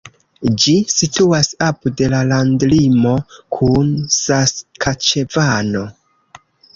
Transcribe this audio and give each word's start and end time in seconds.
Ĝi 0.61 0.71
situas 0.91 1.49
apud 1.65 1.99
la 2.13 2.21
landlimo 2.29 3.11
kun 3.57 3.91
Saskaĉevano. 4.15 5.83